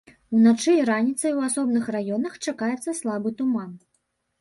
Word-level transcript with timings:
Уначы 0.37 0.71
і 0.77 0.85
раніцай 0.91 1.35
у 1.41 1.45
асобных 1.49 1.83
раёнах 1.99 2.33
чакаецца 2.49 2.99
слабы 3.05 3.39
туман. 3.43 3.81